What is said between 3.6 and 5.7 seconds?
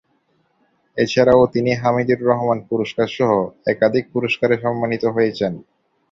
একাধিক পুরস্কারে সম্মানিত হয়েছেন।